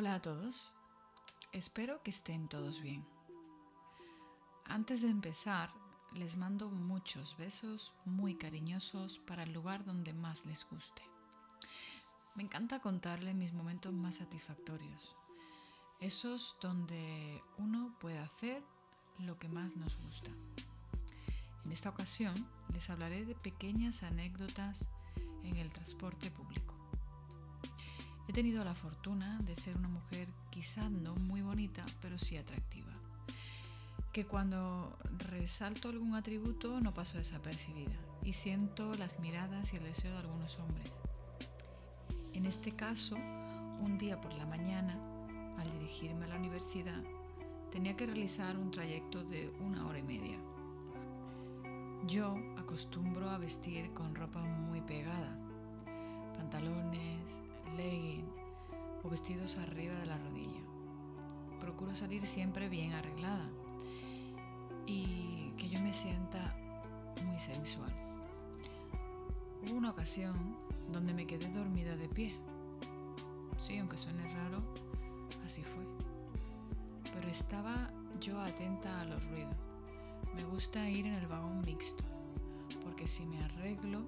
Hola 0.00 0.14
a 0.14 0.22
todos, 0.22 0.72
espero 1.50 2.04
que 2.04 2.12
estén 2.12 2.46
todos 2.46 2.80
bien. 2.80 3.04
Antes 4.64 5.02
de 5.02 5.10
empezar, 5.10 5.72
les 6.14 6.36
mando 6.36 6.70
muchos 6.70 7.36
besos 7.36 7.92
muy 8.04 8.36
cariñosos 8.36 9.18
para 9.18 9.42
el 9.42 9.52
lugar 9.52 9.84
donde 9.84 10.12
más 10.12 10.46
les 10.46 10.64
guste. 10.70 11.02
Me 12.36 12.44
encanta 12.44 12.78
contarles 12.78 13.34
mis 13.34 13.52
momentos 13.52 13.92
más 13.92 14.14
satisfactorios, 14.18 15.16
esos 15.98 16.56
donde 16.60 17.42
uno 17.56 17.92
puede 17.98 18.20
hacer 18.20 18.62
lo 19.18 19.36
que 19.36 19.48
más 19.48 19.74
nos 19.74 20.00
gusta. 20.04 20.30
En 21.64 21.72
esta 21.72 21.90
ocasión 21.90 22.36
les 22.72 22.88
hablaré 22.88 23.24
de 23.24 23.34
pequeñas 23.34 24.04
anécdotas 24.04 24.90
en 25.42 25.56
el 25.56 25.72
transporte 25.72 26.30
público. 26.30 26.77
He 28.28 28.32
tenido 28.34 28.62
la 28.62 28.74
fortuna 28.74 29.38
de 29.38 29.56
ser 29.56 29.74
una 29.74 29.88
mujer 29.88 30.28
quizá 30.50 30.90
no 30.90 31.14
muy 31.14 31.40
bonita, 31.40 31.82
pero 32.02 32.18
sí 32.18 32.36
atractiva. 32.36 32.92
Que 34.12 34.26
cuando 34.26 34.98
resalto 35.16 35.88
algún 35.88 36.14
atributo 36.14 36.78
no 36.80 36.92
paso 36.92 37.16
desapercibida 37.16 37.96
y 38.22 38.34
siento 38.34 38.92
las 38.94 39.18
miradas 39.18 39.72
y 39.72 39.76
el 39.76 39.84
deseo 39.84 40.12
de 40.12 40.18
algunos 40.18 40.58
hombres. 40.58 40.90
En 42.34 42.44
este 42.44 42.72
caso, 42.72 43.16
un 43.16 43.96
día 43.96 44.20
por 44.20 44.34
la 44.34 44.44
mañana, 44.44 44.98
al 45.58 45.72
dirigirme 45.72 46.26
a 46.26 46.28
la 46.28 46.36
universidad, 46.36 47.02
tenía 47.72 47.96
que 47.96 48.04
realizar 48.04 48.58
un 48.58 48.70
trayecto 48.70 49.24
de 49.24 49.48
una 49.60 49.86
hora 49.86 50.00
y 50.00 50.02
media. 50.02 50.38
Yo 52.06 52.36
acostumbro 52.58 53.30
a 53.30 53.38
vestir 53.38 53.94
con 53.94 54.14
ropa 54.14 54.42
muy 54.42 54.82
pegada, 54.82 55.34
pantalones, 56.36 57.42
legging 57.76 58.28
o 59.02 59.08
vestidos 59.08 59.58
arriba 59.58 59.98
de 59.98 60.06
la 60.06 60.18
rodilla. 60.18 60.60
Procuro 61.60 61.94
salir 61.94 62.26
siempre 62.26 62.68
bien 62.68 62.92
arreglada 62.92 63.48
y 64.86 65.52
que 65.56 65.68
yo 65.68 65.80
me 65.80 65.92
sienta 65.92 66.56
muy 67.26 67.38
sensual. 67.38 67.92
Hubo 69.62 69.76
una 69.76 69.90
ocasión 69.90 70.34
donde 70.92 71.12
me 71.12 71.26
quedé 71.26 71.48
dormida 71.50 71.96
de 71.96 72.08
pie. 72.08 72.34
Sí, 73.56 73.76
aunque 73.78 73.98
suene 73.98 74.22
raro, 74.34 74.58
así 75.44 75.62
fue. 75.62 75.84
Pero 77.12 77.28
estaba 77.28 77.90
yo 78.20 78.40
atenta 78.40 79.00
a 79.00 79.04
los 79.04 79.24
ruidos. 79.28 79.56
Me 80.34 80.44
gusta 80.44 80.88
ir 80.88 81.06
en 81.06 81.14
el 81.14 81.26
vagón 81.26 81.60
mixto, 81.62 82.04
porque 82.84 83.08
si 83.08 83.24
me 83.26 83.42
arreglo 83.44 84.04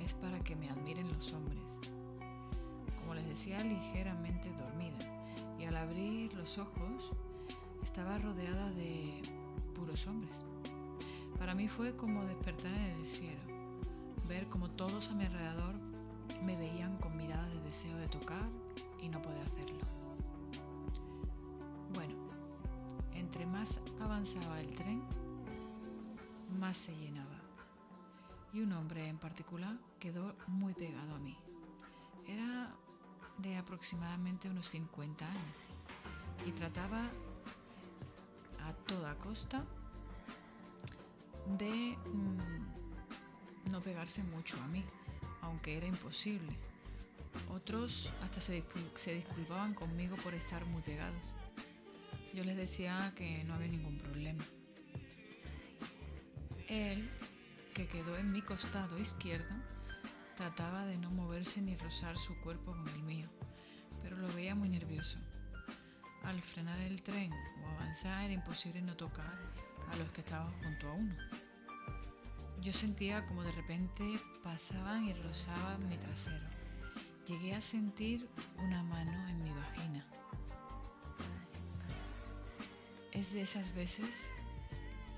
es 0.00 0.14
para 0.14 0.40
que 0.40 0.56
me 0.56 0.68
admiren 0.68 1.08
los 1.12 1.32
hombres 1.32 1.78
les 3.14 3.26
decía, 3.26 3.58
ligeramente 3.58 4.50
dormida 4.52 4.98
y 5.58 5.64
al 5.64 5.76
abrir 5.76 6.34
los 6.34 6.58
ojos 6.58 7.12
estaba 7.82 8.18
rodeada 8.18 8.70
de 8.72 9.22
puros 9.74 10.06
hombres. 10.06 10.34
Para 11.38 11.54
mí 11.54 11.68
fue 11.68 11.96
como 11.96 12.24
despertar 12.24 12.72
en 12.72 12.98
el 12.98 13.06
cielo, 13.06 13.40
ver 14.28 14.48
como 14.48 14.70
todos 14.70 15.08
a 15.10 15.14
mi 15.14 15.24
alrededor 15.24 15.74
me 16.44 16.56
veían 16.56 16.96
con 16.98 17.16
miradas 17.16 17.52
de 17.52 17.60
deseo 17.60 17.96
de 17.98 18.08
tocar 18.08 18.48
y 19.00 19.08
no 19.08 19.22
poder 19.22 19.42
hacerlo. 19.42 19.78
Bueno, 21.94 22.14
entre 23.14 23.46
más 23.46 23.80
avanzaba 24.00 24.60
el 24.60 24.68
tren, 24.74 25.02
más 26.58 26.76
se 26.76 26.96
llenaba. 26.96 27.40
Y 28.52 28.60
un 28.60 28.72
hombre 28.72 29.08
en 29.08 29.18
particular 29.18 29.78
quedó 29.98 30.34
muy 30.46 30.74
pegado 30.74 31.14
a 31.14 31.18
mí. 31.18 31.36
Era 32.26 32.74
de 33.38 33.56
aproximadamente 33.56 34.48
unos 34.48 34.68
50 34.68 35.26
años 35.26 35.56
y 36.46 36.52
trataba 36.52 37.10
a 38.64 38.72
toda 38.86 39.16
costa 39.18 39.64
de 41.58 41.96
mm, 42.06 43.70
no 43.70 43.80
pegarse 43.80 44.22
mucho 44.24 44.60
a 44.62 44.66
mí, 44.68 44.84
aunque 45.40 45.76
era 45.76 45.86
imposible. 45.86 46.56
Otros 47.50 48.12
hasta 48.22 48.40
se, 48.40 48.64
se 48.94 49.14
disculpaban 49.14 49.74
conmigo 49.74 50.16
por 50.16 50.34
estar 50.34 50.64
muy 50.66 50.82
pegados. 50.82 51.32
Yo 52.34 52.44
les 52.44 52.56
decía 52.56 53.12
que 53.16 53.44
no 53.44 53.54
había 53.54 53.68
ningún 53.68 53.98
problema. 53.98 54.44
Él, 56.68 57.08
que 57.74 57.86
quedó 57.86 58.16
en 58.16 58.32
mi 58.32 58.40
costado 58.40 58.98
izquierdo, 58.98 59.54
Trataba 60.42 60.84
de 60.86 60.98
no 60.98 61.08
moverse 61.12 61.62
ni 61.62 61.76
rozar 61.76 62.18
su 62.18 62.36
cuerpo 62.40 62.72
con 62.72 62.88
el 62.88 63.02
mío, 63.04 63.28
pero 64.02 64.16
lo 64.16 64.26
veía 64.32 64.56
muy 64.56 64.68
nervioso. 64.68 65.20
Al 66.24 66.42
frenar 66.42 66.80
el 66.80 67.00
tren 67.00 67.32
o 67.32 67.68
avanzar 67.68 68.24
era 68.24 68.32
imposible 68.32 68.82
no 68.82 68.96
tocar 68.96 69.38
a 69.88 69.96
los 69.98 70.10
que 70.10 70.20
estaban 70.20 70.52
junto 70.60 70.88
a 70.88 70.94
uno. 70.94 71.14
Yo 72.60 72.72
sentía 72.72 73.24
como 73.28 73.44
de 73.44 73.52
repente 73.52 74.04
pasaban 74.42 75.06
y 75.06 75.12
rozaban 75.12 75.88
mi 75.88 75.96
trasero. 75.96 76.44
Llegué 77.24 77.54
a 77.54 77.60
sentir 77.60 78.28
una 78.58 78.82
mano 78.82 79.28
en 79.28 79.44
mi 79.44 79.50
vagina. 79.50 80.04
Es 83.12 83.32
de 83.32 83.42
esas 83.42 83.72
veces 83.76 84.28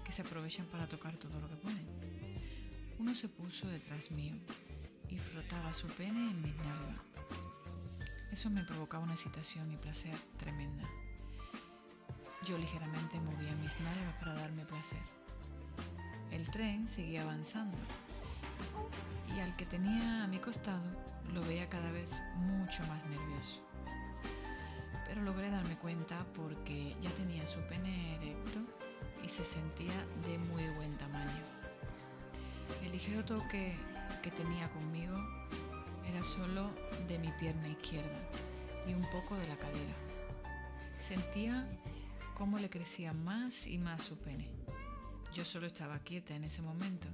que 0.05 0.13
se 0.13 0.21
aprovechan 0.21 0.67
para 0.67 0.87
tocar 0.87 1.17
todo 1.17 1.41
lo 1.41 1.49
que 1.49 1.57
pueden. 1.57 1.87
Uno 2.99 3.15
se 3.15 3.31
puso 3.31 3.67
detrás 3.69 4.11
mío 4.11 4.35
y 5.15 5.19
frotaba 5.19 5.73
su 5.73 5.87
pene 5.89 6.31
en 6.31 6.43
mis 6.43 6.57
nalgas. 6.57 7.01
Eso 8.33 8.51
me 8.51 8.65
provocaba 8.65 9.05
una 9.05 9.13
excitación 9.13 9.71
y 9.71 9.77
placer 9.77 10.17
tremenda. 10.37 10.89
Yo 12.45 12.59
ligeramente 12.59 13.21
movía 13.21 13.55
mis 13.63 13.79
nalgas 13.81 14.15
para 14.19 14.35
darme 14.35 14.65
placer. 14.65 15.03
El 16.33 16.51
tren 16.51 16.89
seguía 16.89 17.23
avanzando 17.23 17.79
y 19.37 19.39
al 19.39 19.55
que 19.57 19.67
tenía 19.67 20.25
a 20.25 20.27
mi 20.27 20.39
costado 20.39 20.83
lo 21.33 21.43
veía 21.43 21.69
cada 21.69 21.93
vez 21.93 22.21
mucho 22.37 22.85
más 22.89 23.07
nervioso. 23.07 23.63
Pero 25.07 25.23
logré 25.23 25.49
darme 25.49 25.77
cuenta 25.77 26.27
porque 26.35 26.97
ya 27.01 27.11
tenía 27.11 27.47
su 27.47 27.61
pene 27.61 28.17
erecto 28.17 28.61
y 29.23 29.29
se 29.29 29.45
sentía 29.45 29.95
de 30.27 30.39
muy 30.39 30.67
buen 30.71 30.97
tamaño. 30.99 31.45
El 32.83 32.91
ligero 32.91 33.25
toque 33.25 33.77
que 34.23 34.31
tenía 34.31 34.69
conmigo 34.71 35.17
era 36.09 36.23
solo 36.23 36.71
de 37.09 37.19
mi 37.19 37.31
pierna 37.33 37.69
izquierda 37.69 38.19
y 38.87 38.95
un 38.95 39.05
poco 39.11 39.37
de 39.37 39.49
la 39.49 39.57
cadera. 39.57 39.95
Sentía 40.99 41.67
cómo 42.35 42.59
le 42.59 42.71
crecía 42.71 43.13
más 43.13 43.67
y 43.67 43.79
más 43.79 44.03
su 44.03 44.17
pene. 44.19 44.49
Yo 45.35 45.45
solo 45.45 45.67
estaba 45.67 45.99
quieta 45.99 46.35
en 46.35 46.45
ese 46.45 46.63
momento 46.63 47.09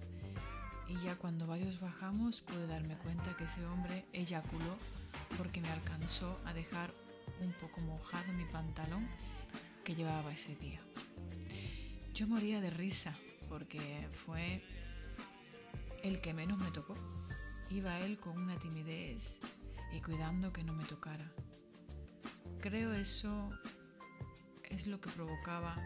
y 0.89 0.97
ya 1.05 1.17
cuando 1.17 1.47
varios 1.47 1.81
bajamos 1.81 2.41
pude 2.41 2.67
darme 2.67 2.97
cuenta 2.97 3.37
que 3.37 3.45
ese 3.45 3.65
hombre 3.67 4.05
eyaculó 4.13 4.77
porque 5.39 5.61
me 5.61 5.71
alcanzó 5.71 6.39
a 6.45 6.53
dejar 6.53 6.93
un 7.41 7.53
poco 7.53 7.81
mojado 7.81 8.33
mi 8.33 8.45
pantalón 8.47 9.07
que 9.85 9.95
llevaba 9.95 10.33
ese 10.33 10.57
día. 10.57 10.81
Yo 12.15 12.27
moría 12.27 12.61
de 12.61 12.71
risa 12.71 13.17
porque 13.49 14.09
fue 14.27 14.63
el 16.03 16.21
que 16.21 16.35
menos 16.35 16.59
me 16.59 16.71
tocó. 16.71 16.95
Iba 17.69 17.99
él 18.01 18.19
con 18.19 18.37
una 18.37 18.59
timidez 18.59 19.39
y 19.93 20.01
cuidando 20.01 20.53
que 20.53 20.65
no 20.65 20.73
me 20.73 20.85
tocara. 20.85 21.31
Creo 22.61 22.93
eso 22.93 23.51
es 24.65 24.87
lo 24.87 25.01
que 25.01 25.11
provocaba. 25.11 25.77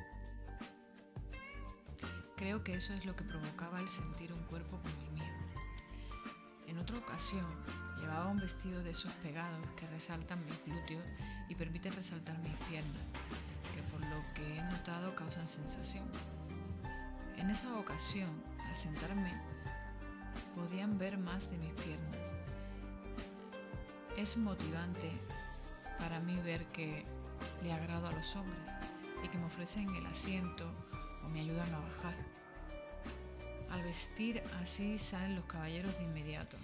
Creo 2.37 2.65
que 2.65 2.75
eso 2.75 2.93
es 2.95 3.05
lo 3.05 3.15
que 3.17 3.25
provocaba 3.25 3.81
el 3.81 3.89
sentir 3.89 4.33
un 4.33 4.43
cuerpo 4.45 4.81
como 4.81 5.03
el 5.03 5.13
mío. 5.13 5.33
En 6.67 6.79
otra 6.79 6.99
ocasión 6.99 7.47
llevaba 8.01 8.29
un 8.29 8.39
vestido 8.39 8.83
de 8.83 8.91
esos 8.91 9.13
pegados 9.15 9.67
que 9.77 9.87
resaltan 9.87 10.45
mis 10.45 10.65
glúteos 10.65 11.05
y 11.49 11.55
permiten 11.55 11.93
resaltar 11.93 12.39
mis 12.39 12.55
piernas, 12.69 13.03
que 13.75 13.83
por 13.91 14.01
lo 14.01 14.35
que 14.35 14.59
he 14.59 14.63
notado 14.63 15.15
causan 15.15 15.47
sensación. 15.47 16.05
En 17.37 17.51
esa 17.51 17.77
ocasión, 17.79 18.31
al 18.69 18.77
sentarme, 18.77 19.33
ver 21.05 21.19
más 21.19 21.51
de 21.51 21.59
mis 21.59 21.73
piernas. 21.73 22.33
Es 24.17 24.39
motivante 24.39 25.11
para 25.99 26.19
mí 26.21 26.41
ver 26.43 26.65
que 26.69 27.05
le 27.63 27.75
agrado 27.75 28.07
a 28.09 28.13
los 28.13 28.35
hombres 28.37 28.71
y 29.23 29.29
que 29.29 29.37
me 29.37 29.45
ofrecen 29.45 29.95
el 29.97 30.07
asiento 30.07 30.65
o 31.23 31.29
me 31.29 31.41
ayudan 31.41 31.75
a 31.75 31.79
bajar. 31.79 32.15
Al 33.71 33.83
vestir 33.83 34.43
así 34.63 34.97
salen 34.97 35.37
los 35.37 35.45
caballeros 35.45 35.95
de 35.99 36.05
inmediato 36.05 36.57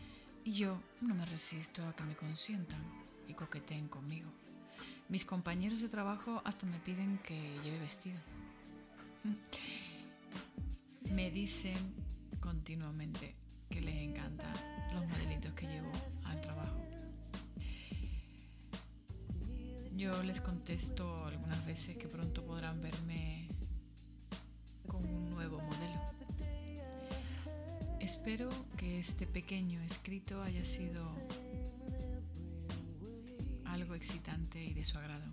y 0.42 0.52
yo 0.52 0.80
no 1.02 1.14
me 1.14 1.26
resisto 1.26 1.86
a 1.86 1.94
que 1.94 2.04
me 2.04 2.16
consientan 2.16 2.82
y 3.28 3.34
coqueteen 3.34 3.88
conmigo. 3.88 4.30
Mis 5.10 5.26
compañeros 5.26 5.82
de 5.82 5.90
trabajo 5.90 6.40
hasta 6.46 6.64
me 6.64 6.78
piden 6.78 7.18
que 7.18 7.58
lleve 7.62 7.78
vestido. 7.78 8.18
Me 11.10 11.28
dicen 11.32 11.76
continuamente, 12.40 13.34
que 13.80 13.86
les 13.86 13.96
encanta 13.96 14.44
los 14.92 15.06
modelitos 15.06 15.52
que 15.54 15.66
llevo 15.66 15.90
al 16.24 16.40
trabajo. 16.40 16.76
Yo 19.96 20.22
les 20.22 20.40
contesto 20.40 21.24
algunas 21.26 21.64
veces 21.66 21.96
que 21.96 22.08
pronto 22.08 22.44
podrán 22.44 22.80
verme 22.80 23.48
con 24.86 25.04
un 25.04 25.30
nuevo 25.30 25.60
modelo. 25.60 26.00
Espero 28.00 28.48
que 28.76 28.98
este 28.98 29.26
pequeño 29.26 29.80
escrito 29.82 30.42
haya 30.42 30.64
sido 30.64 31.02
algo 33.66 33.94
excitante 33.94 34.62
y 34.62 34.74
de 34.74 34.84
su 34.84 34.98
agrado. 34.98 35.26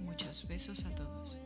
Muchos 0.00 0.46
besos 0.46 0.84
a 0.84 0.94
todos. 0.94 1.38